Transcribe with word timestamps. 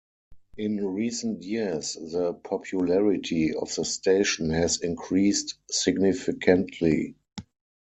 In 0.57 0.83
recent 0.83 1.43
years 1.43 1.93
the 1.93 2.33
popularity 2.33 3.53
of 3.53 3.75
the 3.75 3.85
station 3.85 4.49
has 4.49 4.79
increased 4.81 5.59
significantly. 5.69 7.17